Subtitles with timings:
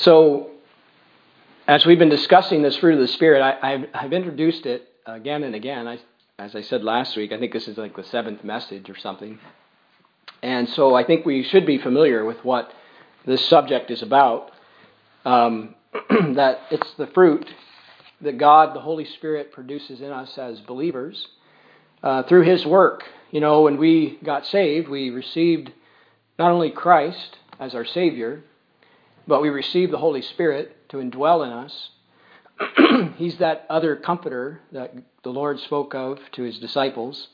[0.00, 0.52] So,
[1.68, 5.54] as we've been discussing this fruit of the Spirit, I, have introduced it again and
[5.54, 5.86] again.
[5.86, 5.98] I,
[6.38, 9.38] as I said last week, I think this is like the seventh message or something.
[10.42, 12.72] And so I think we should be familiar with what
[13.26, 14.52] this subject is about.
[15.26, 15.74] Um,
[16.10, 17.46] that it's the fruit
[18.22, 21.28] that God, the Holy Spirit, produces in us as believers
[22.02, 23.04] uh, through His work.
[23.32, 25.70] You know, when we got saved, we received
[26.38, 28.44] not only Christ as our Savior,
[29.30, 31.90] but we receive the Holy Spirit to indwell in us.
[33.16, 37.28] He's that other comforter that the Lord spoke of to His disciples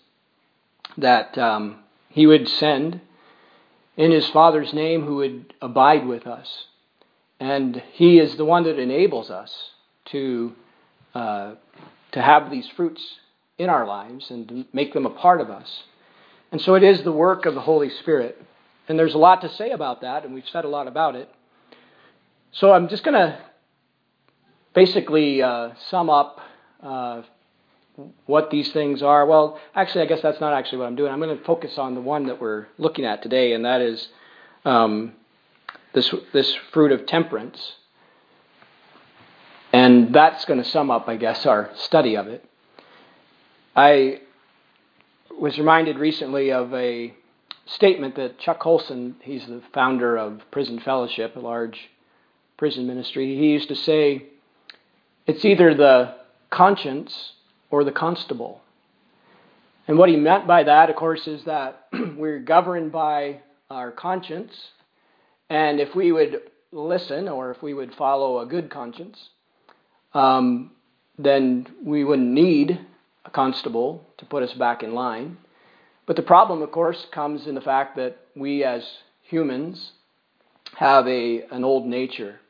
[0.99, 1.79] that um,
[2.11, 3.01] He would send
[3.97, 6.67] in His Father's name who would abide with us.
[7.41, 9.53] And He is the one that enables us
[10.11, 10.53] to,
[11.15, 11.55] uh,
[12.13, 13.03] to have these fruits
[13.57, 15.85] in our lives and to make them a part of us.
[16.53, 18.39] And so it is the work of the Holy Spirit.
[18.87, 21.31] And there's a lot to say about that, and we've said a lot about it.
[22.59, 23.39] So I'm just going to
[24.73, 26.41] basically uh, sum up
[26.83, 27.21] uh,
[28.25, 29.27] what these things are.
[29.27, 31.13] Well, actually, I guess that's not actually what I'm doing.
[31.13, 34.09] I'm going to focus on the one that we're looking at today, and that is
[34.65, 35.13] um,
[35.93, 37.75] this this fruit of temperance.
[39.75, 42.43] And that's going to sum up, I guess, our study of it.
[43.75, 44.23] I
[45.39, 47.13] was reminded recently of a
[47.67, 51.91] statement that Chuck Colson, he's the founder of Prison Fellowship, a large
[52.57, 54.27] prison ministry, he used to say,
[55.27, 56.15] it's either the
[56.51, 57.33] conscience
[57.71, 58.61] or the constable.
[59.89, 63.41] And what he meant by that, of course, is that we're governed by
[63.71, 64.53] our conscience,
[65.49, 66.41] and if we would
[66.73, 69.31] listen or if we would follow a good conscience,
[70.15, 70.73] um,
[71.19, 72.81] then we wouldn't need
[73.25, 75.37] a constable to put us back in line.
[76.07, 78.85] But the problem, of course, comes in the fact that we as
[79.23, 79.93] humans
[80.77, 82.41] have a, an old nature.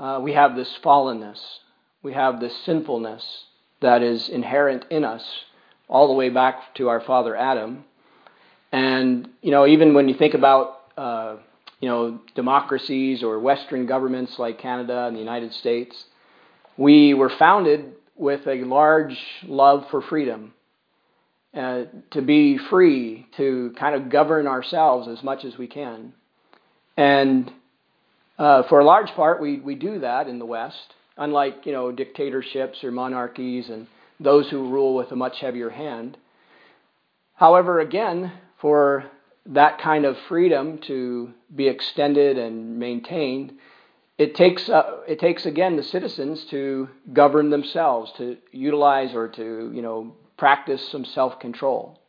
[0.00, 1.38] Uh, we have this fallenness.
[2.02, 3.44] We have this sinfulness
[3.82, 5.22] that is inherent in us
[5.88, 7.84] all the way back to our father Adam.
[8.72, 11.36] And, you know, even when you think about, uh,
[11.80, 16.06] you know, democracies or Western governments like Canada and the United States,
[16.78, 20.54] we were founded with a large love for freedom.
[21.52, 26.14] Uh, to be free, to kind of govern ourselves as much as we can.
[26.96, 27.52] And
[28.40, 31.92] uh, for a large part, we, we do that in the West, unlike you know
[31.92, 33.86] dictatorships or monarchies and
[34.18, 36.16] those who rule with a much heavier hand.
[37.34, 39.04] However, again, for
[39.44, 43.52] that kind of freedom to be extended and maintained,
[44.16, 49.70] it takes, uh, it takes again the citizens to govern themselves, to utilize or to
[49.74, 52.00] you know practice some self control.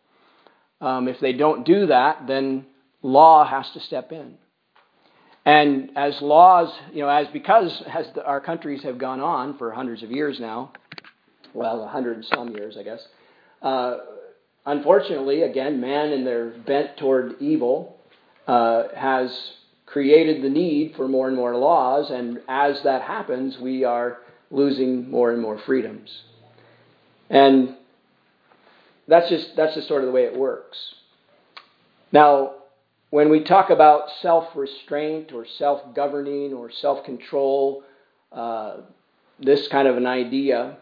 [0.79, 2.67] Um, if they don't do that, then
[3.01, 4.37] law has to step in.
[5.45, 9.71] And as laws, you know, as because as the, our countries have gone on for
[9.71, 10.71] hundreds of years now,
[11.53, 13.05] well, a hundred and some years, I guess.
[13.61, 13.97] Uh,
[14.65, 17.97] unfortunately, again, man in their bent toward evil
[18.47, 19.35] uh, has
[19.85, 24.19] created the need for more and more laws, and as that happens, we are
[24.51, 26.09] losing more and more freedoms.
[27.29, 27.75] And
[29.07, 30.77] that's just that's just sort of the way it works.
[32.11, 32.53] Now,
[33.11, 37.83] when we talk about self-restraint or self-governing or self-control,
[38.31, 38.77] uh,
[39.39, 40.77] this kind of an idea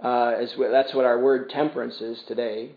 [0.00, 2.70] uh, is that's what our word temperance is today.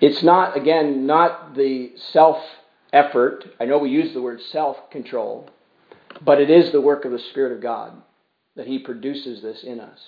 [0.00, 2.38] It's not again not the self
[2.92, 3.44] effort.
[3.58, 5.50] I know we use the word self control,
[6.22, 8.00] but it is the work of the Spirit of God
[8.56, 9.98] that He produces this in us.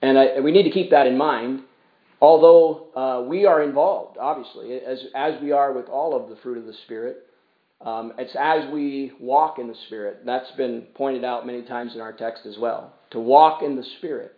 [0.00, 1.62] And I, we need to keep that in mind,
[2.22, 6.56] although uh, we are involved, obviously, as, as we are with all of the fruit
[6.56, 7.26] of the Spirit.
[7.80, 10.24] Um, it's as we walk in the Spirit.
[10.24, 12.94] That's been pointed out many times in our text as well.
[13.10, 14.36] To walk in the Spirit.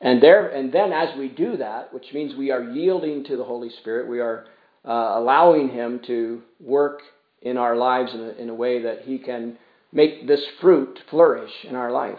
[0.00, 3.44] And there, and then as we do that, which means we are yielding to the
[3.44, 4.46] Holy Spirit, we are
[4.82, 7.02] uh, allowing Him to work
[7.42, 9.58] in our lives in a, in a way that He can
[9.92, 12.18] make this fruit flourish in our life.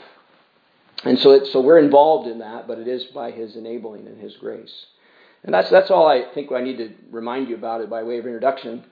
[1.03, 4.19] And so, it, so we're involved in that, but it is by His enabling and
[4.19, 4.85] His grace.
[5.43, 8.17] And that's, that's all I think I need to remind you about it by way
[8.17, 8.83] of introduction.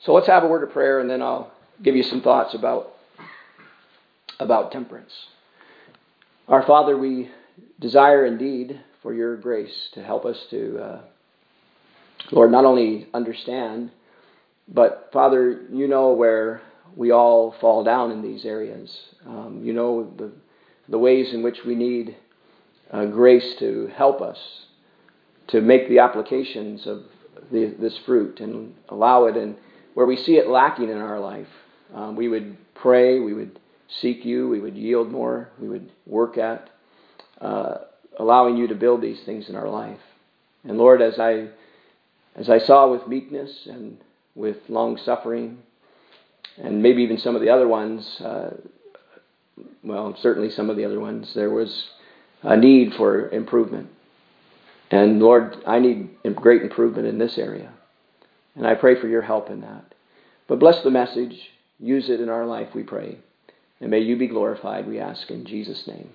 [0.00, 1.52] So let's have a word of prayer, and then I'll
[1.82, 2.92] give you some thoughts about,
[4.38, 5.12] about temperance.
[6.46, 7.30] Our Father, we
[7.80, 11.00] desire indeed for your grace to help us to uh,
[12.30, 13.90] Lord, not only understand,
[14.66, 16.60] but Father, you know where
[16.94, 18.96] we all fall down in these areas.
[19.26, 20.32] Um, you know the,
[20.88, 22.16] the ways in which we need
[22.90, 24.38] uh, grace to help us
[25.48, 27.02] to make the applications of
[27.50, 29.56] the, this fruit and allow it, and
[29.94, 31.48] where we see it lacking in our life,
[31.94, 33.58] um, we would pray, we would
[34.00, 36.68] seek you, we would yield more, we would work at
[37.40, 37.76] uh,
[38.18, 40.00] allowing you to build these things in our life.
[40.64, 41.48] And Lord, as I
[42.36, 43.98] as I saw with meekness and
[44.34, 45.58] with long suffering,
[46.56, 48.50] and maybe even some of the other ones, uh,
[49.82, 51.88] well, certainly some of the other ones, there was
[52.42, 53.90] a need for improvement.
[54.90, 57.72] And Lord, I need great improvement in this area.
[58.54, 59.94] And I pray for your help in that.
[60.48, 61.34] But bless the message.
[61.78, 63.18] Use it in our life, we pray.
[63.80, 66.10] And may you be glorified, we ask in Jesus' name.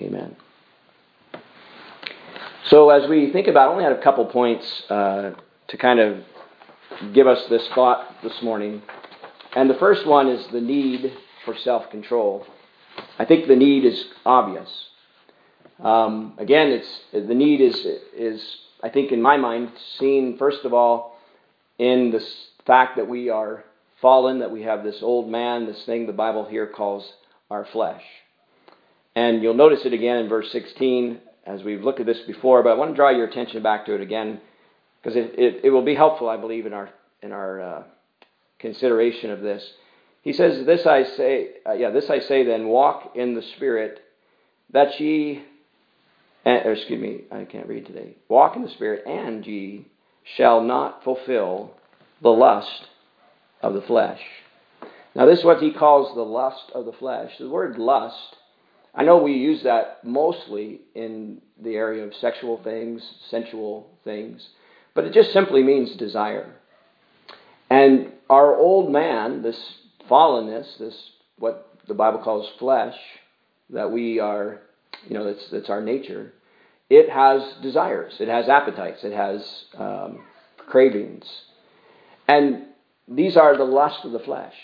[0.00, 0.36] Amen.
[2.66, 5.32] So, as we think about, I only had a couple points uh,
[5.68, 6.22] to kind of
[7.12, 8.82] give us this thought this morning.
[9.54, 11.12] And the first one is the need
[11.44, 12.46] for self control.
[13.18, 14.68] I think the need is obvious.
[15.82, 17.86] Um, again, it's the need is
[18.16, 21.16] is I think in my mind seen first of all
[21.78, 22.24] in the
[22.66, 23.64] fact that we are
[24.00, 27.10] fallen, that we have this old man, this thing the Bible here calls
[27.50, 28.02] our flesh.
[29.14, 32.70] And you'll notice it again in verse 16 as we've looked at this before, but
[32.70, 34.40] I want to draw your attention back to it again
[35.02, 36.90] because it, it, it will be helpful, I believe, in our
[37.20, 37.82] in our uh,
[38.58, 39.64] consideration of this.
[40.22, 44.00] He says, "This I say, uh, yeah, this I say then: walk in the Spirit,
[44.70, 45.44] that ye
[46.44, 48.16] and, excuse me, I can't read today.
[48.28, 49.86] Walk in the Spirit, and ye
[50.36, 51.74] shall not fulfill
[52.20, 52.88] the lust
[53.62, 54.20] of the flesh.
[55.14, 57.32] Now, this is what he calls the lust of the flesh.
[57.38, 58.36] The word lust,
[58.94, 64.48] I know we use that mostly in the area of sexual things, sensual things,
[64.94, 66.52] but it just simply means desire.
[67.70, 69.58] And our old man, this
[70.10, 72.96] fallenness, this what the Bible calls flesh,
[73.70, 74.60] that we are
[75.08, 76.32] you know, that's, that's our nature,
[76.90, 80.24] it has desires, it has appetites, it has um,
[80.56, 81.24] cravings.
[82.28, 82.66] And
[83.08, 84.54] these are the lust of the flesh.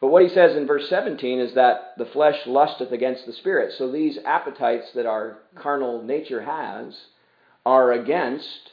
[0.00, 3.74] But what he says in verse 17 is that the flesh lusteth against the spirit.
[3.76, 6.98] So these appetites that our carnal nature has
[7.66, 8.70] are against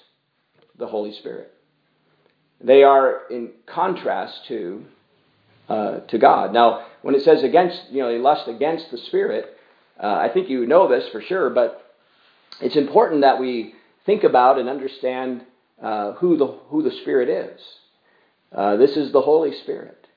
[0.78, 1.52] the Holy Spirit.
[2.62, 4.86] They are in contrast to
[5.70, 6.54] uh, to God.
[6.54, 9.46] Now, when it says against, you know, they lust against the Spirit,
[10.02, 11.94] uh, I think you know this for sure, but
[12.62, 13.74] it's important that we
[14.06, 15.44] think about and understand
[15.82, 17.62] uh, who, the, who the Spirit is.
[18.56, 20.08] Uh, this is the Holy Spirit.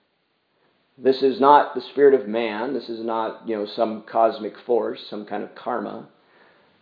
[1.02, 2.74] This is not the spirit of man.
[2.74, 6.08] This is not, you know, some cosmic force, some kind of karma.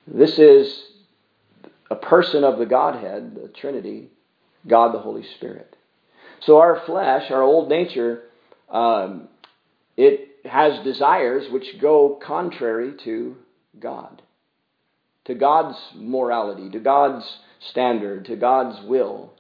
[0.06, 0.82] This is
[1.88, 4.09] a person of the Godhead, the Trinity,
[4.67, 5.76] God the Holy Spirit.
[6.41, 8.23] So our flesh, our old nature,
[8.70, 9.29] um,
[9.97, 13.37] it has desires which go contrary to
[13.79, 14.23] God,
[15.25, 17.25] to God's morality, to God's
[17.70, 19.32] standard, to God's will.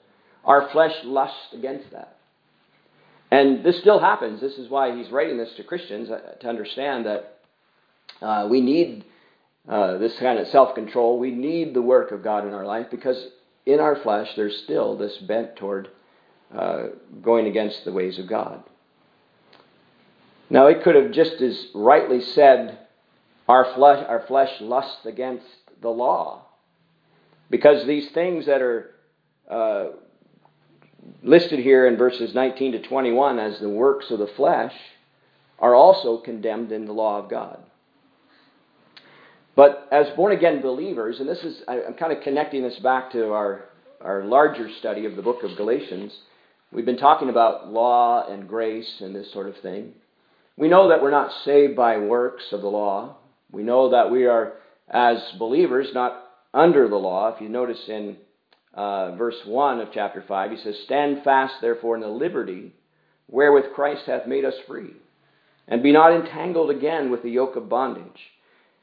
[0.44, 2.16] Our flesh lusts against that.
[3.30, 4.40] And this still happens.
[4.40, 7.38] This is why he's writing this to Christians uh, to understand that
[8.22, 9.04] uh, we need
[9.68, 11.18] uh, this kind of self control.
[11.18, 13.22] We need the work of God in our life because
[13.66, 15.88] in our flesh there's still this bent toward
[16.54, 16.84] uh,
[17.20, 18.64] going against the ways of God.
[20.50, 22.78] Now, it could have just as rightly said,
[23.48, 25.46] our flesh, our flesh lusts against
[25.80, 26.46] the law.
[27.50, 28.94] Because these things that are
[29.50, 29.86] uh,
[31.22, 34.74] listed here in verses 19 to 21 as the works of the flesh
[35.58, 37.58] are also condemned in the law of God.
[39.56, 43.32] But as born again believers, and this is, I'm kind of connecting this back to
[43.32, 43.64] our,
[44.00, 46.16] our larger study of the book of Galatians.
[46.70, 49.94] We've been talking about law and grace and this sort of thing.
[50.58, 53.16] We know that we're not saved by works of the law.
[53.52, 54.54] We know that we are,
[54.90, 56.20] as believers, not
[56.52, 57.32] under the law.
[57.32, 58.16] If you notice in
[58.74, 62.72] uh, verse 1 of chapter 5, he says, Stand fast, therefore, in the liberty
[63.28, 64.94] wherewith Christ hath made us free,
[65.68, 68.20] and be not entangled again with the yoke of bondage.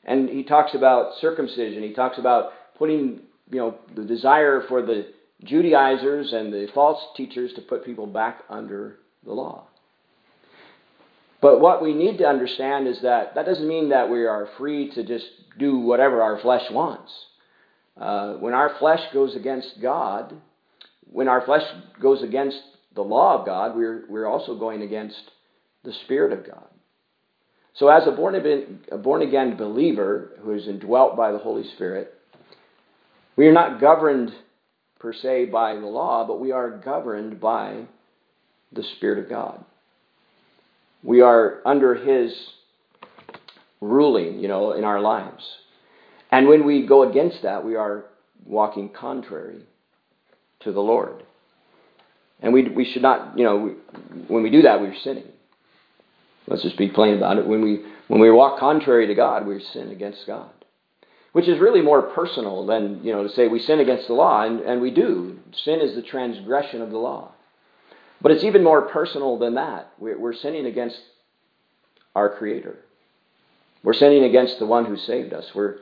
[0.06, 1.84] And he talks about circumcision.
[1.84, 5.08] He talks about putting, you know, the desire for the
[5.44, 9.68] Judaizers and the false teachers to put people back under the law.
[11.42, 14.92] But what we need to understand is that that doesn't mean that we are free
[14.96, 15.26] to just
[15.60, 17.12] do whatever our flesh wants.
[18.00, 20.34] Uh, when our flesh goes against God,
[21.12, 21.64] when our flesh
[22.02, 22.58] goes against
[22.94, 25.20] the law of God, we're, we're also going against
[25.84, 26.68] the Spirit of God.
[27.76, 31.70] So, as a born, again, a born again believer who is indwelt by the Holy
[31.76, 32.14] Spirit,
[33.36, 34.32] we are not governed
[35.00, 37.84] per se by the law, but we are governed by
[38.72, 39.64] the Spirit of God.
[41.04, 42.34] We are under His
[43.82, 45.44] ruling, you know, in our lives.
[46.32, 48.06] And when we go against that, we are
[48.46, 49.62] walking contrary
[50.62, 51.24] to the Lord.
[52.42, 53.72] And we, we should not, you know, we,
[54.28, 55.28] when we do that, we're sinning.
[56.48, 57.48] Let's just be plain about it.
[57.48, 60.50] When we, when we walk contrary to God, we sin against God.
[61.32, 64.44] Which is really more personal than, you know, to say we sin against the law,
[64.44, 65.38] and, and we do.
[65.64, 67.32] Sin is the transgression of the law.
[68.26, 69.92] But it's even more personal than that.
[70.00, 70.98] We're, sinning against
[72.16, 72.76] our Creator.
[73.84, 75.46] We're sinning against the one who saved us.
[75.54, 75.76] We're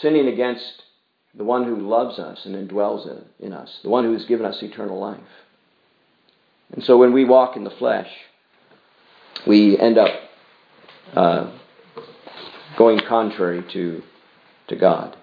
[0.00, 0.84] sinning against
[1.34, 4.62] the one who loves us and indwells in us, the one who has given us
[4.62, 5.18] eternal life.
[6.70, 8.08] And so when we walk in the flesh,
[9.44, 10.14] we end up
[11.14, 11.58] uh,
[12.76, 14.04] going contrary to,
[14.68, 15.16] to God.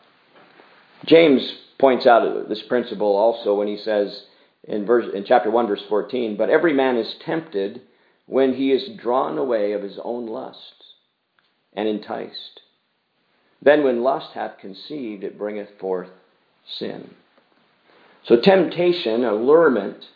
[1.06, 1.42] James
[1.80, 4.26] points out this principle also when he says
[4.68, 7.82] in, verse, in chapter 1, verse 14, But every man is tempted
[8.26, 10.94] when he is drawn away of his own lusts
[11.74, 12.62] and enticed.
[13.62, 16.10] Then when lust hath conceived, it bringeth forth
[16.68, 17.12] sin.
[18.24, 20.08] So temptation, allurement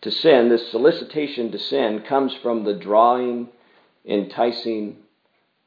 [0.00, 3.48] to sin, this solicitation to sin, comes from the drawing,
[4.06, 4.96] enticing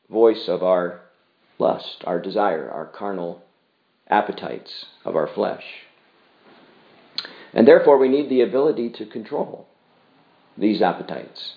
[0.09, 1.01] voice of our
[1.59, 3.43] lust, our desire, our carnal
[4.09, 5.63] appetites of our flesh.
[7.57, 9.65] And therefore, we need the ability to control
[10.55, 11.53] these appetites.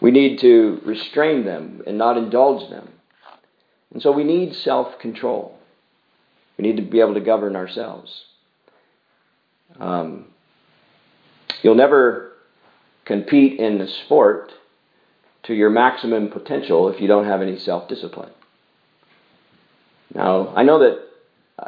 [0.00, 2.88] We need to restrain them and not indulge them.
[3.92, 5.58] And so we need self control.
[6.56, 8.26] We need to be able to govern ourselves.
[9.80, 10.26] Um,
[11.62, 12.34] you'll never
[13.04, 14.52] compete in the sport
[15.44, 18.30] to your maximum potential if you don't have any self discipline.
[20.14, 21.00] Now, I know that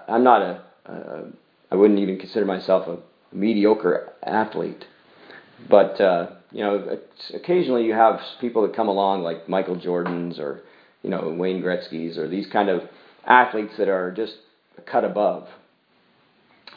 [0.07, 1.25] I'm not a, a
[1.73, 4.85] I wouldn't even consider myself a mediocre athlete,
[5.69, 6.99] but uh, you know,
[7.35, 10.63] occasionally you have people that come along like Michael Jordan's or
[11.03, 12.83] you know Wayne Gretzky's or these kind of
[13.27, 14.35] athletes that are just
[14.91, 15.47] cut above.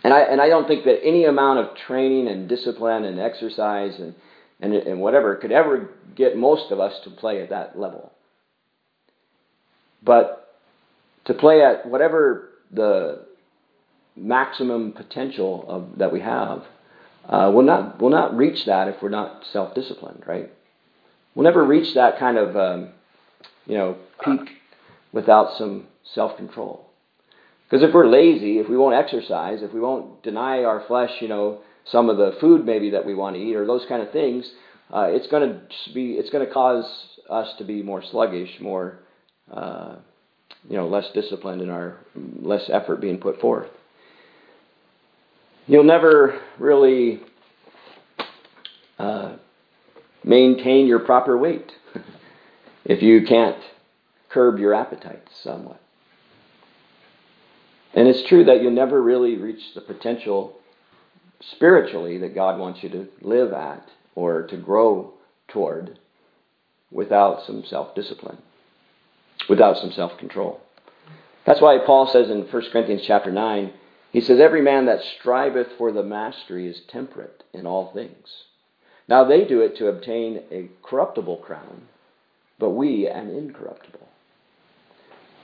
[0.03, 3.99] And I and I don't think that any amount of training and discipline and exercise
[3.99, 4.13] and
[4.59, 8.11] and, and whatever could ever get most of us to play at that level.
[10.03, 10.55] But
[11.25, 13.25] to play at whatever the
[14.15, 16.63] maximum potential of, that we have,
[17.27, 20.51] uh, we'll not we'll not reach that if we're not self-disciplined, right?
[21.33, 22.89] We'll never reach that kind of um,
[23.65, 24.49] you know peak
[25.13, 26.85] without some self-control.
[27.69, 31.27] Because if we're lazy, if we won't exercise, if we won't deny our flesh, you
[31.27, 34.11] know, some of the food maybe that we want to eat or those kind of
[34.11, 34.51] things,
[34.93, 36.85] uh, it's going to be it's going to cause
[37.29, 38.99] us to be more sluggish, more
[39.51, 39.95] uh,
[40.69, 41.97] you know less disciplined in our
[42.41, 43.69] less effort being put forth.
[45.65, 47.21] You'll never really
[48.99, 49.37] uh,
[50.23, 51.71] maintain your proper weight
[52.85, 53.61] if you can't
[54.29, 55.79] curb your appetites somewhat.
[57.93, 60.57] And it's true that you'll never really reach the potential
[61.51, 65.13] spiritually that God wants you to live at or to grow
[65.47, 65.99] toward
[66.91, 68.37] without some self discipline,
[69.47, 70.59] without some self control.
[71.45, 73.73] That's why Paul says in 1 Corinthians chapter 9,
[74.13, 78.29] he says, Every man that striveth for the mastery is temperate in all things.
[79.09, 81.87] Now they do it to obtain a corruptible crown,
[82.59, 84.07] but we an incorruptible.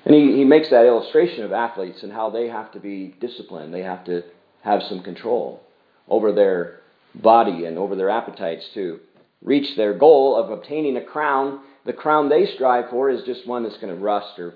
[0.06, 3.74] And he, he makes that illustration of athletes and how they have to be disciplined.
[3.74, 4.24] They have to
[4.62, 5.62] have some control
[6.08, 6.80] over their
[7.16, 9.00] body and over their appetites to
[9.42, 11.62] reach their goal of obtaining a crown.
[11.86, 14.54] The crown they strive for is just one that's going to rust or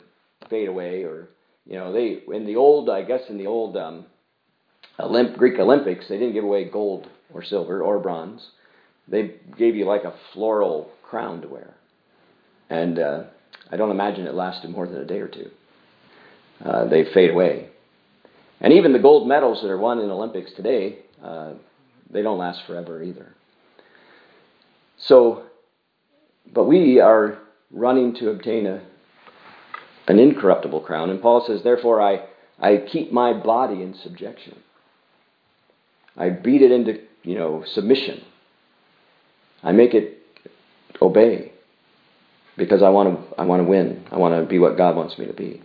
[0.50, 1.30] fade away or
[1.66, 4.06] you know, they in the old, I guess, in the old um,
[5.00, 8.46] Olymp, Greek Olympics, they didn't give away gold or silver or bronze.
[9.08, 11.74] They gave you like a floral crown to wear,
[12.70, 13.24] and uh,
[13.72, 15.50] I don't imagine it lasted more than a day or two.
[16.64, 17.70] Uh, they fade away,
[18.62, 21.54] and even the gold medals that are won in Olympics today, uh,
[22.10, 23.34] they don't last forever either.
[25.00, 25.44] So,
[26.54, 27.40] but we are
[27.72, 28.82] running to obtain a
[30.08, 31.10] an incorruptible crown.
[31.10, 32.26] And Paul says, Therefore, I,
[32.60, 34.60] I keep my body in subjection.
[36.16, 38.24] I beat it into, you know, submission.
[39.64, 40.20] I make it
[41.02, 41.54] obey
[42.58, 44.06] because I want to, I want to win.
[44.12, 45.62] I want to be what God wants me to be.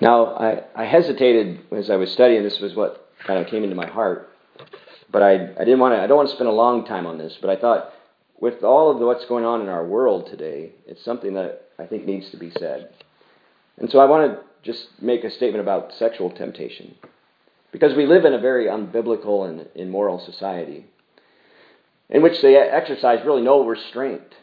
[0.00, 2.42] Now, I, I hesitated as I was studying.
[2.42, 4.30] This was what kind of came into my heart.
[5.10, 7.18] But I, I didn't want to, I don't want to spend a long time on
[7.18, 7.92] this, but I thought
[8.42, 12.04] with all of what's going on in our world today, it's something that I think
[12.04, 12.90] needs to be said.
[13.78, 16.96] And so I want to just make a statement about sexual temptation.
[17.70, 20.86] Because we live in a very unbiblical and immoral society
[22.10, 24.34] in which they exercise really no restraint.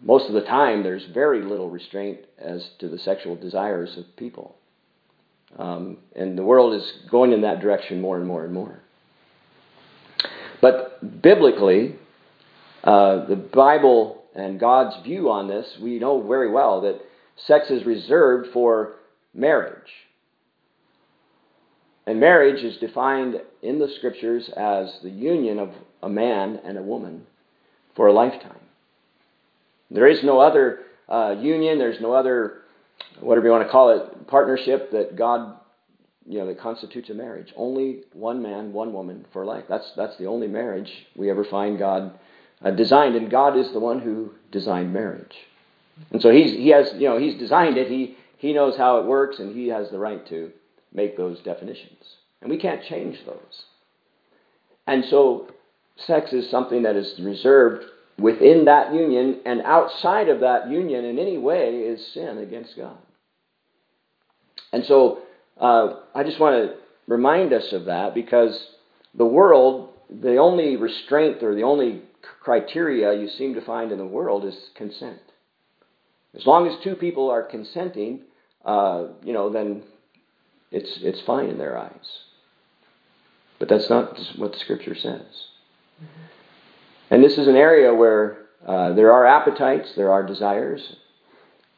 [0.00, 4.54] Most of the time, there's very little restraint as to the sexual desires of people.
[5.58, 8.78] Um, and the world is going in that direction more and more and more.
[10.62, 11.96] But biblically,
[12.84, 17.00] uh, the Bible and God's view on this, we know very well that
[17.46, 18.94] sex is reserved for
[19.34, 19.90] marriage.
[22.06, 25.70] And marriage is defined in the scriptures as the union of
[26.02, 27.26] a man and a woman
[27.96, 28.60] for a lifetime.
[29.90, 32.62] There is no other uh, union, there's no other,
[33.20, 35.58] whatever you want to call it, partnership that God,
[36.26, 37.52] you know, that constitutes a marriage.
[37.56, 39.64] Only one man, one woman for life.
[39.68, 42.18] That's, that's the only marriage we ever find God
[42.62, 45.36] uh, designed, and God is the one who designed marriage.
[46.10, 49.06] And so he's, he has, you know, he's designed it, he, he knows how it
[49.06, 50.52] works, and he has the right to
[50.92, 52.02] make those definitions.
[52.40, 53.64] And we can't change those.
[54.86, 55.48] And so
[55.96, 57.84] sex is something that is reserved
[58.18, 62.98] within that union, and outside of that union in any way is sin against God.
[64.72, 65.20] And so
[65.60, 68.68] uh, I just want to remind us of that because
[69.14, 72.02] the world, the only restraint or the only
[72.40, 75.20] criteria you seem to find in the world is consent.
[76.34, 78.22] As long as two people are consenting,
[78.64, 79.82] uh, you know, then
[80.70, 82.20] it's it's fine in their eyes.
[83.58, 85.22] But that's not what the Scripture says.
[86.02, 86.24] Mm-hmm.
[87.10, 90.96] And this is an area where uh, there are appetites, there are desires,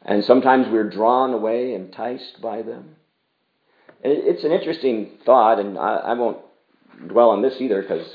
[0.03, 2.97] and sometimes we're drawn away, enticed by them.
[4.03, 6.39] And it's an interesting thought, and I, I won't
[7.07, 8.07] dwell on this either because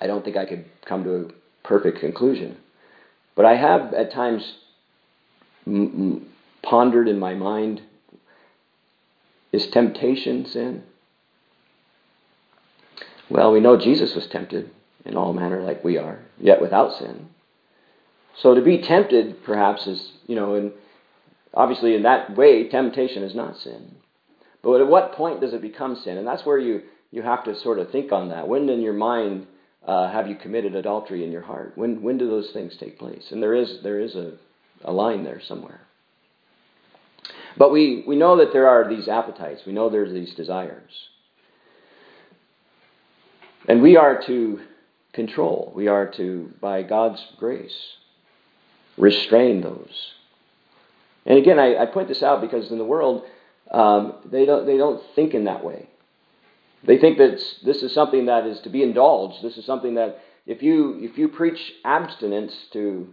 [0.00, 2.56] I don't think I could come to a perfect conclusion.
[3.34, 4.54] But I have at times
[5.66, 6.26] m- m-
[6.62, 7.82] pondered in my mind
[9.54, 10.82] is temptation sin?
[13.30, 14.70] Well, we know Jesus was tempted
[15.04, 17.28] in all manner like we are, yet without sin.
[18.36, 20.72] So to be tempted, perhaps, is, you know, and
[21.54, 23.94] obviously in that way, temptation is not sin.
[24.62, 26.18] But at what point does it become sin?
[26.18, 26.82] And that's where you,
[27.12, 28.48] you have to sort of think on that.
[28.48, 29.46] When in your mind
[29.86, 31.72] uh, have you committed adultery in your heart?
[31.76, 33.30] When, when do those things take place?
[33.30, 34.32] And there is, there is a,
[34.84, 35.80] a line there somewhere.
[37.56, 39.62] But we, we know that there are these appetites.
[39.66, 40.90] We know there's these desires.
[43.68, 44.60] And we are to
[45.12, 45.72] control.
[45.74, 47.76] We are to, by God's grace,
[48.96, 50.12] restrain those.
[51.26, 53.24] And again, I, I point this out because in the world,
[53.70, 55.88] um, they, don't, they don't think in that way.
[56.86, 59.42] They think that this is something that is to be indulged.
[59.42, 63.08] This is something that if you, if you preach abstinence to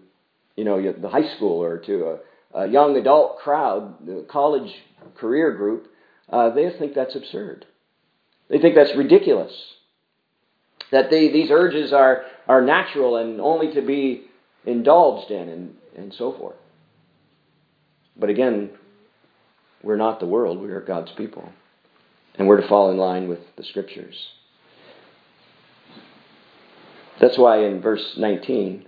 [0.56, 2.18] you know, the high school or to
[2.54, 4.72] a, a young adult crowd, the college
[5.16, 5.88] career group,
[6.30, 7.66] uh, they think that's absurd.
[8.50, 9.54] They think that's ridiculous
[10.92, 14.24] that they, these urges are, are natural and only to be
[14.66, 16.58] indulged in and, and so forth.
[18.18, 18.72] But again,
[19.82, 21.50] we're not the world, we are God's people.
[22.38, 24.30] And we're to fall in line with the scriptures.
[27.20, 28.88] That's why in verse 19,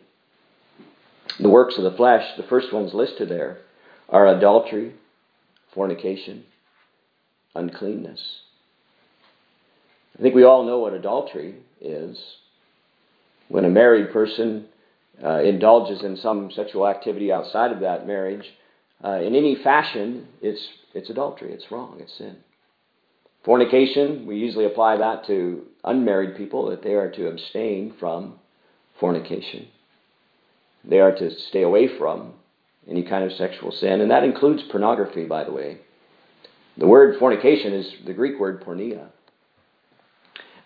[1.40, 3.60] the works of the flesh, the first ones listed there,
[4.10, 4.94] are adultery,
[5.74, 6.46] fornication,
[7.56, 8.42] uncleanness.
[10.18, 12.20] I think we all know what adultery is.
[13.50, 14.68] When a married person
[15.24, 18.46] uh, indulges in some sexual activity outside of that marriage,
[19.04, 21.52] uh, in any fashion, it's, it's adultery.
[21.52, 21.98] It's wrong.
[22.00, 22.38] It's sin.
[23.44, 28.40] Fornication, we usually apply that to unmarried people, that they are to abstain from
[29.00, 29.68] fornication.
[30.86, 32.34] They are to stay away from
[32.88, 35.80] any kind of sexual sin, and that includes pornography, by the way.
[36.78, 39.08] The word fornication is the Greek word porneia,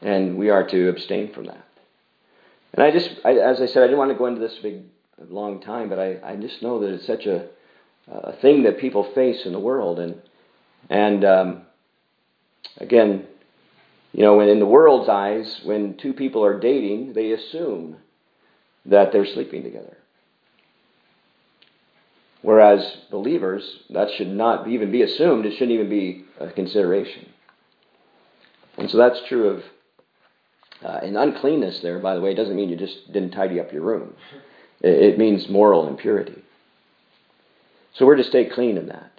[0.01, 1.65] and we are to abstain from that.
[2.73, 4.83] And I just, I, as I said, I didn't want to go into this big,
[5.29, 7.47] long time, but I, I just know that it's such a,
[8.07, 10.21] a thing that people face in the world, and
[10.89, 11.61] and um,
[12.77, 13.25] again,
[14.13, 17.97] you know, when in the world's eyes, when two people are dating, they assume
[18.85, 19.97] that they're sleeping together.
[22.41, 25.45] Whereas believers, that should not even be assumed.
[25.45, 27.29] It shouldn't even be a consideration.
[28.77, 29.63] And so that's true of
[30.83, 33.81] uh, and uncleanness there, by the way, doesn't mean you just didn't tidy up your
[33.81, 34.13] room.
[34.79, 36.43] It means moral impurity.
[37.93, 39.16] So we're to stay clean in that.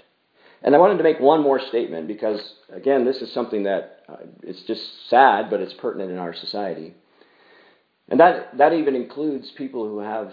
[0.62, 2.40] And I wanted to make one more statement because,
[2.72, 6.94] again, this is something that uh, it's just sad, but it's pertinent in our society.
[8.08, 10.32] And that, that even includes people who have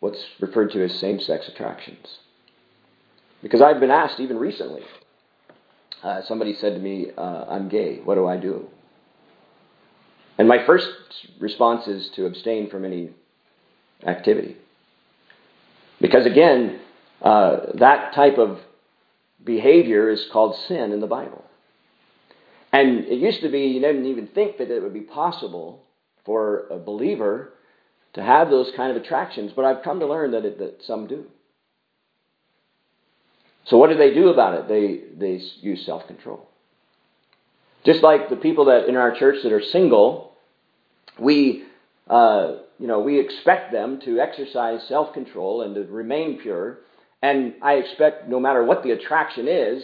[0.00, 2.06] what's referred to as same sex attractions.
[3.42, 4.82] Because I've been asked even recently,
[6.02, 8.68] uh, somebody said to me, uh, I'm gay, what do I do?
[10.38, 10.88] And my first
[11.38, 13.10] response is to abstain from any
[14.06, 14.56] activity.
[16.00, 16.80] Because again,
[17.22, 18.58] uh, that type of
[19.42, 21.44] behavior is called sin in the Bible.
[22.72, 25.82] And it used to be you didn't even think that it would be possible
[26.24, 27.52] for a believer
[28.14, 31.06] to have those kind of attractions, but I've come to learn that, it, that some
[31.06, 31.26] do.
[33.66, 34.68] So what do they do about it?
[34.68, 36.48] They, they use self control.
[37.84, 40.32] Just like the people that in our church that are single,
[41.18, 41.64] we,
[42.08, 46.78] uh, you know, we expect them to exercise self control and to remain pure.
[47.24, 49.82] And I expect no matter what the attraction is,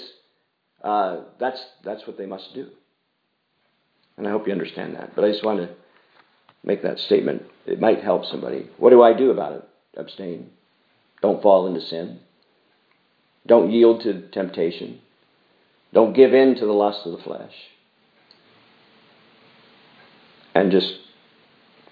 [0.85, 2.68] uh, that's, that's what they must do.
[4.18, 5.16] And I hope you understand that.
[5.16, 5.70] But I just want to
[6.62, 7.44] make that statement.
[7.64, 8.68] It might help somebody.
[8.76, 9.64] What do I do about it?
[9.96, 10.50] Abstain.
[11.22, 12.20] Don't fall into sin.
[13.46, 15.00] Don't yield to temptation.
[15.94, 17.55] Don't give in to the lust of the flesh.
[20.55, 20.92] And just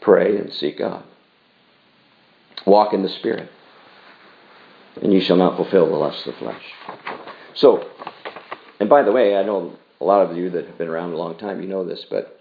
[0.03, 1.05] pray and seek God.
[2.67, 3.49] Walk in the Spirit.
[5.09, 6.63] And you shall not fulfill the lust of the flesh.
[7.55, 7.89] So,
[8.79, 11.17] and by the way, I know a lot of you that have been around a
[11.17, 12.39] long time, you know this, but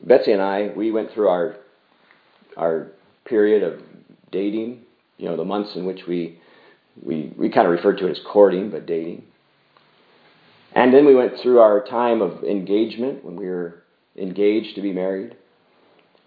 [0.00, 1.56] Betsy and I, we went through our
[2.56, 2.92] our
[3.24, 3.82] period of
[4.30, 4.82] dating,
[5.18, 6.38] you know, the months in which we
[7.02, 9.24] we, we kind of referred to it as courting, but dating.
[10.76, 13.82] And then we went through our time of engagement when we were
[14.16, 15.36] engaged to be married.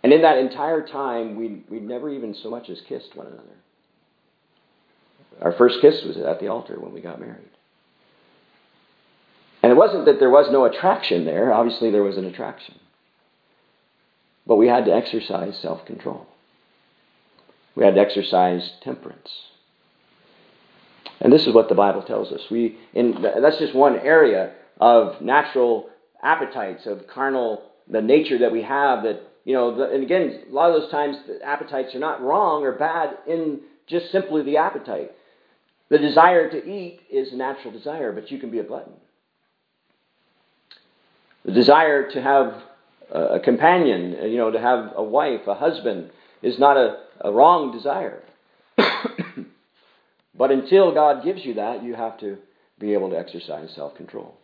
[0.03, 3.55] And in that entire time, we, we never even so much as kissed one another.
[5.41, 7.49] Our first kiss was at the altar when we got married.
[9.61, 12.75] And it wasn't that there was no attraction there, obviously, there was an attraction.
[14.45, 16.27] But we had to exercise self control,
[17.75, 19.31] we had to exercise temperance.
[21.19, 22.41] And this is what the Bible tells us.
[22.51, 25.89] We, in, that's just one area of natural
[26.21, 30.53] appetites, of carnal, the nature that we have that, you know, the, and again, a
[30.53, 34.57] lot of those times the appetites are not wrong or bad in just simply the
[34.57, 35.11] appetite.
[35.89, 38.93] The desire to eat is a natural desire, but you can be a glutton.
[41.43, 42.63] The desire to have
[43.11, 46.09] a companion, you know, to have a wife, a husband,
[46.41, 48.23] is not a, a wrong desire.
[50.37, 52.37] But until God gives you that, you have to
[52.79, 54.35] be able to exercise self control.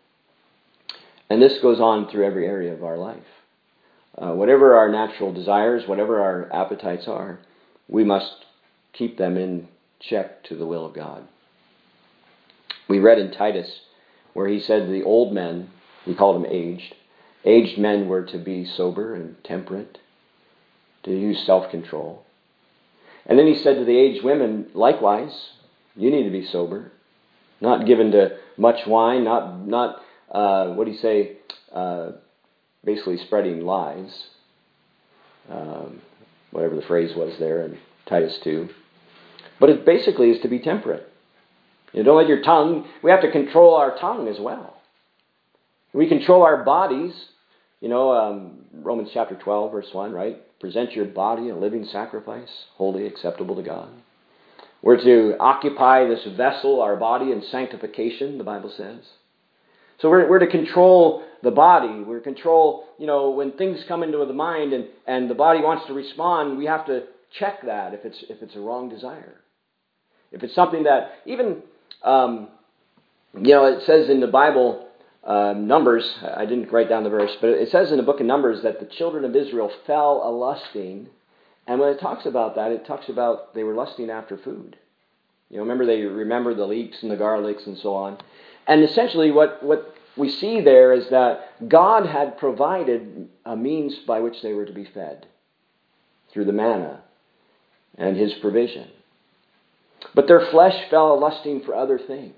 [1.30, 3.18] And this goes on through every area of our life.
[4.18, 7.40] Uh, whatever our natural desires, whatever our appetites are,
[7.88, 8.46] we must
[8.94, 9.68] keep them in
[10.02, 11.28] check to the will of God.
[12.88, 13.82] We read in Titus
[14.34, 15.70] where he said the old men,
[16.06, 16.96] he called them aged,
[17.46, 20.00] aged men were to be sober and temperate,
[21.04, 22.24] to use self control.
[23.26, 25.52] And then he said to the aged women, likewise,
[25.96, 26.92] you need to be sober,
[27.60, 31.38] not given to much wine, not not uh, what do you say?
[31.72, 32.12] Uh,
[32.84, 34.28] basically spreading lies.
[35.50, 36.02] Um,
[36.52, 38.70] whatever the phrase was there in Titus two.
[39.62, 41.08] But it basically is to be temperate.
[41.94, 42.88] You don't let your tongue.
[43.04, 44.82] We have to control our tongue as well.
[45.94, 47.14] We control our bodies.
[47.80, 50.60] You know, um, Romans chapter 12, verse 1, right?
[50.60, 53.90] Present your body a living sacrifice, holy, acceptable to God.
[54.82, 59.04] We're to occupy this vessel, our body, in sanctification, the Bible says.
[60.00, 62.02] So we're, we're to control the body.
[62.04, 65.62] We're to control, you know, when things come into the mind and, and the body
[65.62, 67.04] wants to respond, we have to
[67.38, 69.36] check that if it's, if it's a wrong desire.
[70.32, 71.62] If it's something that, even,
[72.04, 72.50] um,
[73.34, 74.88] you know, it says in the Bible,
[75.24, 78.26] uh, Numbers, I didn't write down the verse, but it says in the book of
[78.26, 81.10] Numbers that the children of Israel fell a lusting
[81.68, 84.78] and when it talks about that, it talks about they were lusting after food.
[85.50, 88.18] You know, remember they remember the leeks and the garlics and so on.
[88.68, 94.20] And essentially, what, what we see there is that God had provided a means by
[94.20, 95.28] which they were to be fed
[96.32, 97.02] through the manna
[97.98, 98.90] and His provision.
[100.14, 102.34] But their flesh fell lusting for other things.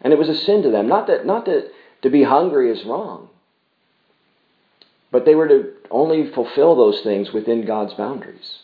[0.00, 0.88] And it was a sin to them.
[0.88, 1.70] Not that, not that
[2.02, 3.28] to be hungry is wrong,
[5.10, 8.58] but they were to only fulfill those things within God's boundaries.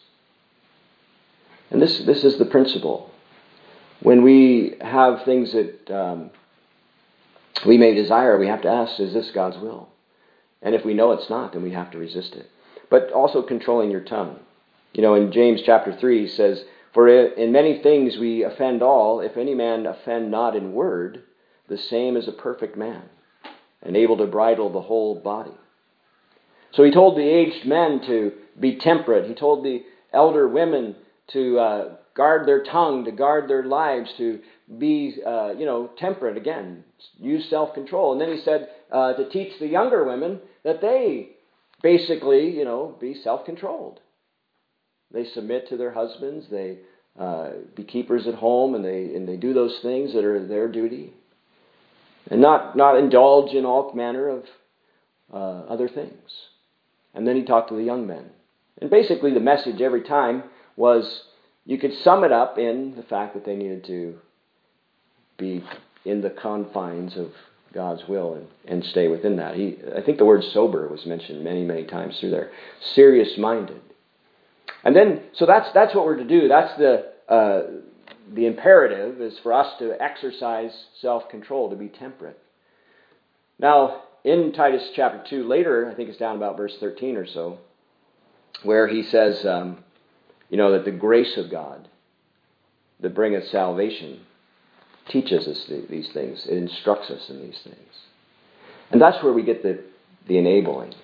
[1.70, 3.10] And this, this is the principle.
[4.00, 6.30] When we have things that um,
[7.66, 9.88] we may desire, we have to ask, is this God's will?
[10.62, 12.50] And if we know it's not, then we have to resist it.
[12.90, 14.38] But also controlling your tongue.
[14.92, 16.64] You know, in James chapter 3, he says,
[16.94, 19.20] For in many things we offend all.
[19.20, 21.24] If any man offend not in word,
[21.68, 23.02] the same is a perfect man,
[23.82, 25.50] and able to bridle the whole body.
[26.72, 29.28] So he told the aged men to be temperate.
[29.28, 30.94] He told the elder women
[31.32, 34.40] to uh, guard their tongue, to guard their lives, to
[34.78, 36.84] be, uh, you know, temperate again,
[37.18, 38.12] use self control.
[38.12, 41.30] And then he said uh, to teach the younger women that they
[41.82, 44.00] basically, you know, be self controlled.
[45.14, 46.78] They submit to their husbands, they
[47.18, 50.68] uh, be keepers at home, and they, and they do those things that are their
[50.70, 51.14] duty.
[52.30, 54.44] And not, not indulge in all manner of
[55.32, 56.30] uh, other things.
[57.14, 58.30] And then he talked to the young men.
[58.80, 60.42] And basically, the message every time
[60.76, 61.22] was
[61.64, 64.16] you could sum it up in the fact that they needed to
[65.38, 65.64] be
[66.04, 67.28] in the confines of
[67.72, 69.54] God's will and, and stay within that.
[69.54, 72.50] He, I think the word sober was mentioned many, many times through there.
[72.94, 73.80] Serious minded.
[74.84, 76.48] And then, so that's, that's what we're to do.
[76.48, 77.62] That's the, uh,
[78.32, 82.38] the imperative is for us to exercise self control, to be temperate.
[83.58, 87.58] Now, in Titus chapter 2, later, I think it's down about verse 13 or so,
[88.62, 89.82] where he says, um,
[90.48, 91.88] you know, that the grace of God
[93.00, 94.20] that bringeth salvation
[95.08, 97.92] teaches us these things, it instructs us in these things.
[98.90, 99.84] And that's where we get the,
[100.26, 100.94] the enabling.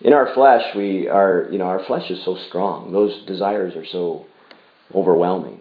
[0.00, 2.92] In our flesh, we are, you know, our flesh is so strong.
[2.92, 4.26] Those desires are so
[4.94, 5.60] overwhelming.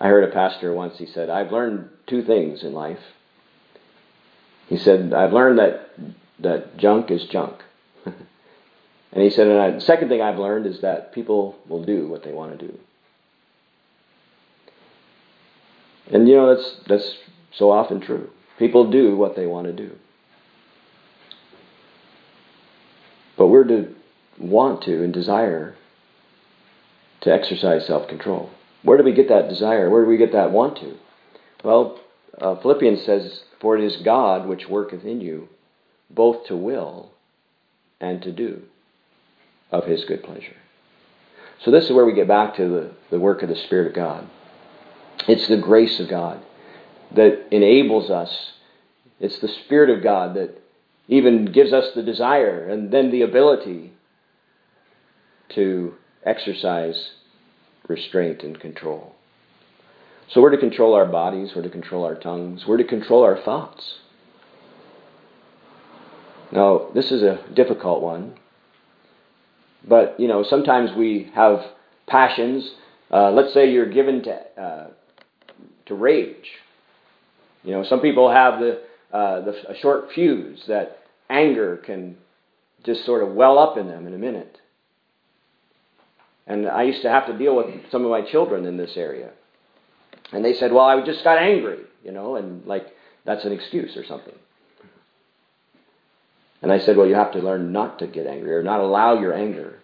[0.00, 2.98] I heard a pastor once, he said, I've learned two things in life.
[4.68, 5.90] He said, I've learned that,
[6.40, 7.62] that junk is junk.
[8.04, 12.08] and he said, and I, the second thing I've learned is that people will do
[12.08, 12.78] what they want to do.
[16.12, 17.16] And you know, that's, that's
[17.52, 18.30] so often true.
[18.58, 19.96] People do what they want to do.
[23.36, 23.94] But we're to
[24.38, 25.76] want to and desire
[27.22, 28.50] to exercise self control.
[28.82, 29.90] Where do we get that desire?
[29.90, 30.96] Where do we get that want to?
[31.64, 31.98] Well,
[32.38, 35.48] uh, Philippians says, For it is God which worketh in you,
[36.10, 37.10] both to will
[38.00, 38.62] and to do
[39.70, 40.56] of his good pleasure.
[41.62, 43.94] So, this is where we get back to the, the work of the Spirit of
[43.94, 44.28] God.
[45.26, 46.42] It's the grace of God
[47.12, 48.52] that enables us,
[49.20, 50.60] it's the Spirit of God that
[51.08, 53.92] even gives us the desire and then the ability
[55.54, 57.10] to exercise
[57.88, 59.14] restraint and control.
[60.28, 63.40] So we're to control our bodies, we're to control our tongues, we're to control our
[63.42, 63.98] thoughts.
[66.50, 68.34] Now, this is a difficult one,
[69.86, 71.60] but you know, sometimes we have
[72.06, 72.70] passions.
[73.10, 74.86] Uh, let's say you're given to uh,
[75.86, 76.48] to rage.
[77.64, 78.80] You know, some people have the,
[79.14, 80.98] uh, the a short fuse that
[81.30, 82.16] anger can
[82.84, 84.58] just sort of well up in them in a minute.
[86.48, 89.30] And I used to have to deal with some of my children in this area.
[90.32, 92.86] And they said, Well, I just got angry, you know, and like
[93.24, 94.34] that's an excuse or something.
[96.60, 99.20] And I said, Well, you have to learn not to get angry or not allow
[99.20, 99.78] your anger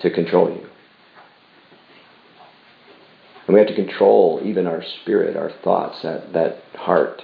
[0.00, 0.66] to control you.
[3.46, 7.22] And we have to control even our spirit, our thoughts, that, that heart.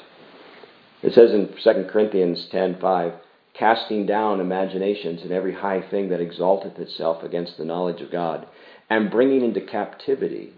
[1.02, 3.14] It says in 2 Corinthians 10:5,
[3.54, 8.46] casting down imaginations and every high thing that exalteth itself against the knowledge of God,
[8.88, 10.52] and bringing into captivity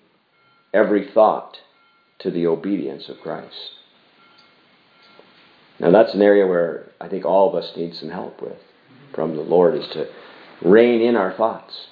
[0.72, 1.58] every thought
[2.18, 3.72] to the obedience of Christ.
[5.78, 8.58] Now that's an area where I think all of us need some help with
[9.14, 10.08] from the Lord is to
[10.60, 11.86] rein in our thoughts.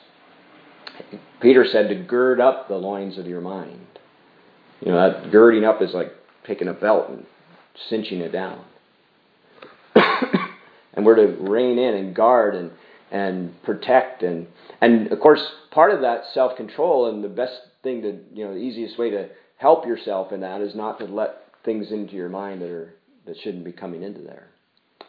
[1.41, 3.87] Peter said to gird up the loins of your mind.
[4.81, 6.13] You know, that girding up is like
[6.45, 7.27] taking a belt and
[7.89, 8.65] cinching it down.
[9.95, 12.71] and we're to rein in and guard and,
[13.11, 14.47] and protect and
[14.81, 18.53] and of course part of that self control and the best thing to you know
[18.53, 22.29] the easiest way to help yourself in that is not to let things into your
[22.29, 22.93] mind that are
[23.27, 24.49] that shouldn't be coming into there.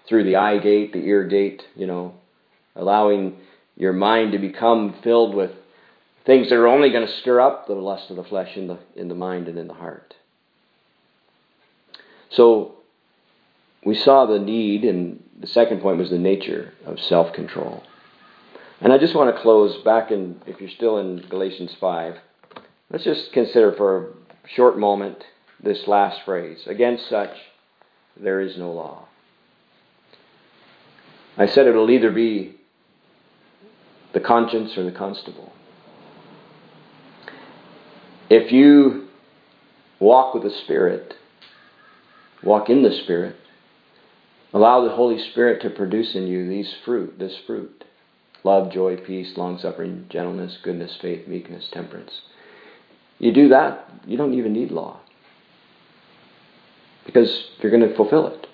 [0.07, 2.13] Through the eye gate, the ear gate, you know,
[2.75, 3.37] allowing
[3.75, 5.51] your mind to become filled with
[6.27, 8.77] Things that are only going to stir up the lust of the flesh in the,
[8.97, 10.13] in the mind and in the heart.
[12.29, 12.75] So
[13.85, 17.83] we saw the need, and the second point was the nature of self control.
[18.79, 22.15] And I just want to close back in, if you're still in Galatians 5,
[22.91, 24.13] let's just consider for a
[24.53, 25.23] short moment
[25.61, 27.35] this last phrase Against such,
[28.15, 29.07] there is no law.
[31.37, 32.55] I said it'll either be
[34.13, 35.53] the conscience or the constable.
[38.29, 39.07] If you
[39.99, 41.15] walk with the Spirit,
[42.43, 43.35] walk in the Spirit,
[44.53, 47.83] allow the Holy Spirit to produce in you these fruit, this fruit
[48.43, 52.21] love, joy, peace, long suffering, gentleness, goodness, faith, meekness, temperance.
[53.19, 55.01] You do that, you don't even need law.
[57.05, 58.47] Because you're going to fulfill it.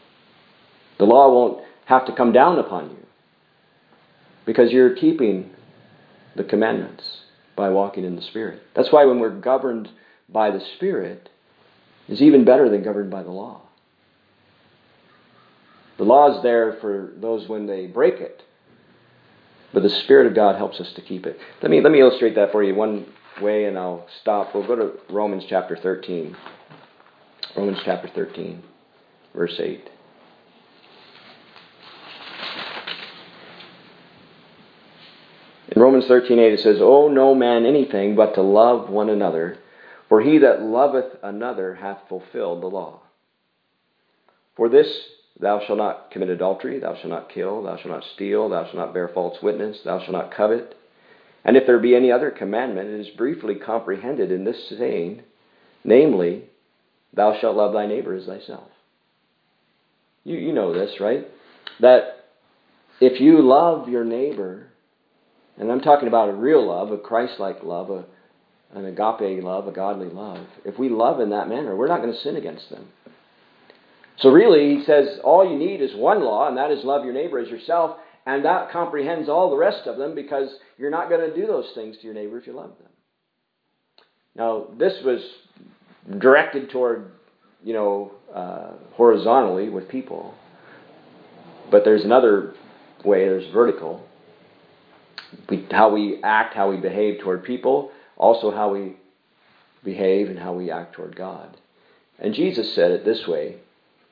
[0.98, 2.98] The law won't have to come down upon you
[4.46, 5.52] because you're keeping
[6.36, 7.04] the commandments
[7.56, 8.62] by walking in the Spirit.
[8.76, 9.90] That's why when we're governed
[10.30, 11.30] by the Spirit,
[12.08, 13.62] it's even better than governed by the law.
[15.98, 18.42] The law is there for those when they break it,
[19.74, 21.38] but the Spirit of God helps us to keep it.
[21.62, 23.06] Let me let me illustrate that for you one
[23.42, 24.54] way, and I'll stop.
[24.54, 26.36] We'll go to Romans chapter thirteen.
[27.56, 28.64] Romans chapter thirteen,
[29.36, 29.90] verse eight.
[35.76, 39.58] In Romans 13:8 it says, "Owe no man anything but to love one another,
[40.08, 43.00] for he that loveth another hath fulfilled the law."
[44.56, 48.50] For this thou shalt not commit adultery, thou shalt not kill, thou shalt not steal,
[48.50, 50.76] thou shalt not bear false witness, thou shalt not covet.
[51.46, 55.24] And if there be any other commandment, it is briefly comprehended in this saying,
[55.84, 56.46] namely,
[57.14, 58.70] thou shalt love thy neighbor as thyself.
[60.24, 61.28] You, you know this, right?
[61.82, 62.26] That
[63.02, 64.68] if you love your neighbor,
[65.58, 68.06] and I'm talking about a real love, a Christ like love, a,
[68.74, 72.14] an agape love, a godly love, if we love in that manner, we're not going
[72.14, 72.88] to sin against them.
[74.18, 77.14] So, really, he says all you need is one law, and that is love your
[77.14, 81.22] neighbor as yourself, and that comprehends all the rest of them because you're not going
[81.22, 82.90] to do those things to your neighbor if you love them.
[84.36, 85.22] Now, this was
[86.20, 87.12] directed toward,
[87.64, 90.34] you know, uh, horizontally with people.
[91.70, 92.54] But there's another
[93.04, 94.06] way, there's vertical.
[95.50, 98.98] We, how we act, how we behave toward people, also how we
[99.84, 101.58] behave and how we act toward God.
[102.20, 103.58] And Jesus said it this way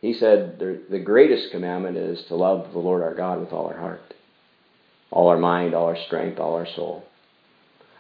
[0.02, 3.78] He said, The, greatest commandment is to love the Lord our God with all our
[3.78, 4.14] heart,
[5.12, 7.06] all our mind, all our strength, all our soul.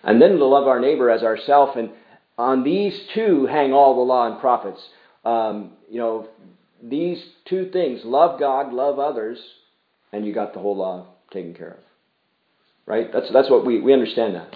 [0.04, 1.76] And then to love our neighbor as ourself.
[1.76, 1.92] And
[2.38, 4.82] on these two hang all the law and prophets.
[5.24, 6.28] Um, you know,
[6.82, 9.40] these two things love God, love others,
[10.12, 11.80] and you got the whole law taken care of.
[12.88, 13.14] Right?
[13.14, 14.56] That's, that's what we, we understand that.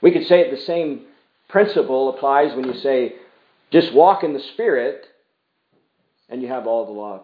[0.00, 1.02] We could say the same
[1.48, 3.16] principle applies when you say,
[3.70, 5.06] just walk in the Spirit,
[6.28, 7.22] and you have all the law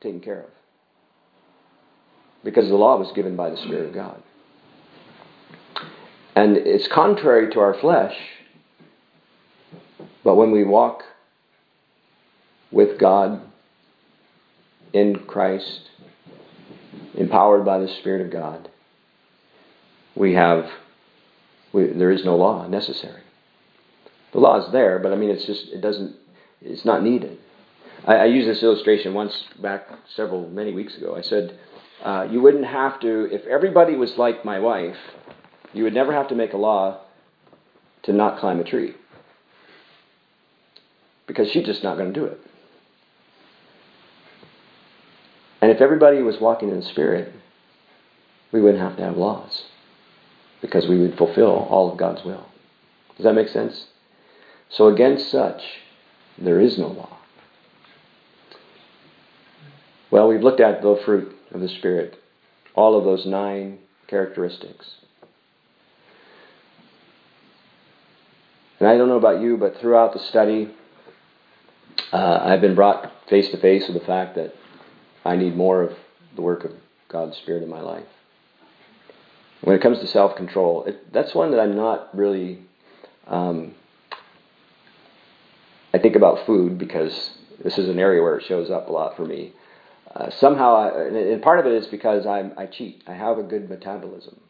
[0.00, 0.50] taken care of.
[2.42, 4.22] Because the law was given by the Spirit of God.
[6.36, 8.16] And it's contrary to our flesh,
[10.24, 11.04] but when we walk
[12.72, 13.40] with God
[14.92, 15.90] in Christ,
[17.14, 18.68] empowered by the Spirit of God,
[20.16, 20.68] we have
[21.72, 23.22] we, there is no law necessary.
[24.32, 26.16] The law is there, but I mean, it's just it doesn't
[26.60, 27.38] it's not needed.
[28.06, 31.16] I, I used this illustration once back several many weeks ago.
[31.16, 31.58] I said
[32.02, 34.96] uh, you wouldn't have to if everybody was like my wife,
[35.72, 37.00] you would never have to make a law
[38.04, 38.94] to not climb a tree
[41.26, 42.38] because she's just not going to do it.
[45.62, 47.32] And if everybody was walking in the Spirit,
[48.52, 49.64] we wouldn't have to have laws
[50.60, 52.46] because we would fulfill all of God's will.
[53.16, 53.86] Does that make sense?
[54.68, 55.62] So, against such,
[56.36, 57.13] there is no law.
[60.14, 62.14] Well, we've looked at the fruit of the Spirit,
[62.76, 64.88] all of those nine characteristics.
[68.78, 70.70] And I don't know about you, but throughout the study,
[72.12, 74.54] uh, I've been brought face to face with the fact that
[75.24, 75.96] I need more of
[76.36, 76.70] the work of
[77.08, 78.06] God's Spirit in my life.
[79.62, 82.60] When it comes to self control, that's one that I'm not really.
[83.26, 83.74] Um,
[85.92, 87.30] I think about food because
[87.64, 89.54] this is an area where it shows up a lot for me.
[90.14, 93.02] Uh, somehow, I, and part of it is because I'm, I cheat.
[93.06, 94.40] I have a good metabolism.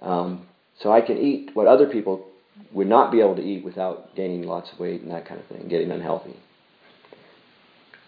[0.00, 0.46] Um,
[0.78, 2.26] so I can eat what other people
[2.72, 5.46] would not be able to eat without gaining lots of weight and that kind of
[5.46, 6.36] thing, getting unhealthy.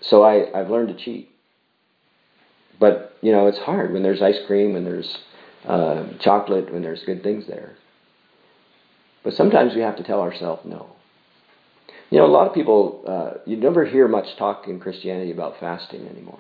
[0.00, 1.30] So I, I've learned to cheat.
[2.78, 5.18] But, you know, it's hard when there's ice cream, when there's
[5.66, 7.74] uh, chocolate, when there's good things there.
[9.24, 10.95] But sometimes we have to tell ourselves no.
[12.10, 15.58] You know, a lot of people, uh, you never hear much talk in Christianity about
[15.58, 16.38] fasting anymore.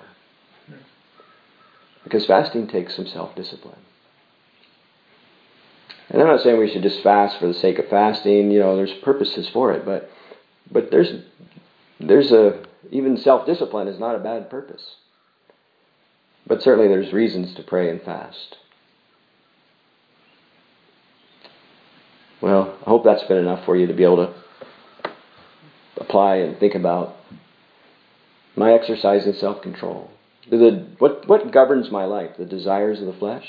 [2.04, 3.80] Because fasting takes some self discipline.
[6.08, 8.52] And I'm not saying we should just fast for the sake of fasting.
[8.52, 10.08] You know, there's purposes for it, but
[10.70, 11.22] but there's
[11.98, 14.96] there's a even self discipline is not a bad purpose.
[16.46, 18.56] But certainly there's reasons to pray and fast.
[22.40, 24.34] Well, I hope that's been enough for you to be able to
[26.06, 27.16] apply and think about
[28.56, 30.10] my exercise in self control.
[30.98, 32.36] What, what governs my life?
[32.38, 33.48] The desires of the flesh?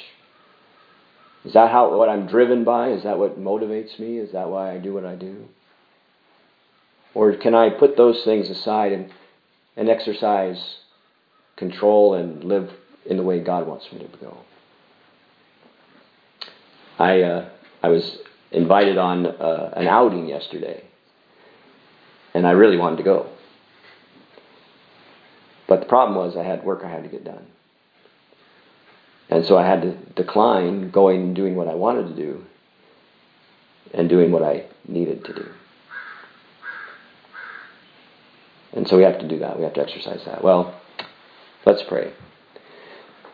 [1.46, 2.90] Is that how what I'm driven by?
[2.90, 4.18] Is that what motivates me?
[4.18, 5.46] Is that why I do what I do?
[7.14, 9.12] Or can I put those things aside and,
[9.76, 10.78] and exercise
[11.56, 12.70] control and live
[13.06, 14.38] in the way God wants me to go?
[17.00, 17.50] I uh,
[17.82, 18.18] I was
[18.52, 20.84] invited on uh, an outing yesterday,
[22.38, 23.26] and I really wanted to go.
[25.68, 27.48] But the problem was I had work I had to get done.
[29.28, 32.46] And so I had to decline going and doing what I wanted to do
[33.92, 35.46] and doing what I needed to do.
[38.74, 39.58] And so we have to do that.
[39.58, 40.44] We have to exercise that.
[40.44, 40.80] Well,
[41.66, 42.14] let's pray.